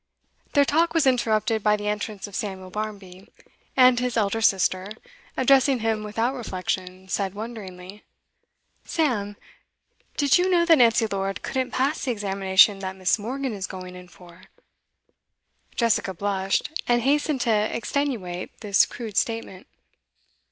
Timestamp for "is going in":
13.53-14.07